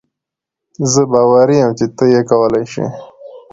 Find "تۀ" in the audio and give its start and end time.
1.97-2.05